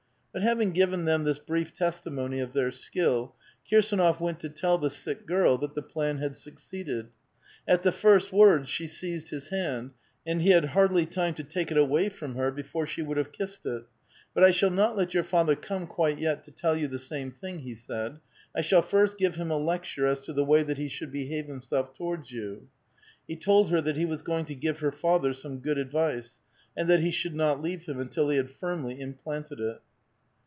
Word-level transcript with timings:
But 0.33 0.43
having 0.43 0.71
given 0.71 1.03
them 1.03 1.25
this 1.25 1.39
brief 1.39 1.73
testimony 1.73 2.39
of 2.39 2.53
their 2.53 2.71
skill, 2.71 3.35
Kirsdnof 3.69 4.21
went 4.21 4.39
to 4.39 4.47
tell 4.47 4.77
the 4.77 4.89
sick 4.89 5.25
girl 5.25 5.57
that 5.57 5.73
the 5.73 5.81
plan 5.81 6.19
had 6.19 6.37
succeeded. 6.37 7.07
At 7.67 7.83
the 7.83 7.91
first 7.91 8.31
words 8.31 8.69
she 8.69 8.87
seized 8.87 9.27
his 9.27 9.49
hand, 9.49 9.91
and 10.25 10.41
he 10.41 10.51
had 10.51 10.67
hardlv 10.67 11.11
time 11.11 11.33
to 11.33 11.43
take 11.43 11.69
it 11.69 11.75
awav 11.75 12.13
from 12.13 12.35
her 12.35 12.49
before 12.49 12.87
she 12.87 13.01
would 13.01 13.17
have 13.17 13.33
kissed 13.33 13.65
it. 13.65 13.83
*' 14.07 14.33
But 14.33 14.43
1 14.43 14.53
shall 14.53 14.69
not 14.69 14.95
let 14.95 15.13
your 15.13 15.25
father 15.25 15.53
come 15.53 15.85
quite 15.85 16.17
yet, 16.17 16.45
to 16.45 16.51
tell 16.51 16.77
you 16.77 16.87
the 16.87 16.97
same 16.97 17.33
thing," 17.33 17.59
he 17.59 17.75
said.'' 17.75 18.17
I 18.55 18.61
shall 18.61 18.81
first 18.81 19.17
give 19.17 19.35
him 19.35 19.51
a 19.51 19.57
le(; 19.57 19.79
ture 19.79 20.07
as 20.07 20.21
to 20.21 20.31
the 20.31 20.45
way 20.45 20.63
that 20.63 20.77
he 20.77 20.87
should 20.87 21.11
behave 21.11 21.47
iiimself 21.47 21.93
towards 21.93 22.31
you." 22.31 22.69
He 23.27 23.35
told 23.35 23.69
her 23.69 23.81
that 23.81 23.97
he 23.97 24.05
was 24.05 24.21
going 24.21 24.45
to 24.45 24.55
give 24.55 24.79
her 24.79 24.93
father 24.93 25.33
some 25.33 25.59
good 25.59 25.77
advice, 25.77 26.39
and 26.77 26.89
that 26.89 27.01
he 27.01 27.11
should 27.11 27.35
not 27.35 27.61
leave 27.61 27.83
him 27.83 27.99
until 27.99 28.29
he 28.29 28.37
had 28.37 28.49
firmly 28.51 28.97
implanted 29.01 29.59
it. 29.59 29.81